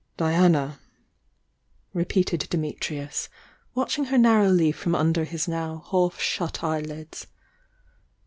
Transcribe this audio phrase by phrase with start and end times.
[0.17, 0.79] "Diana,"
[1.93, 3.29] repeated Dimitrius,
[3.75, 7.27] watching her nar rowly from under his now half shut eyelids.